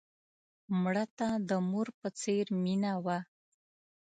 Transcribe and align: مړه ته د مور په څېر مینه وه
مړه 0.81 1.05
ته 1.17 1.27
د 1.49 1.51
مور 1.69 1.87
په 1.99 2.07
څېر 2.19 2.45
مینه 2.63 2.93
وه 3.05 3.19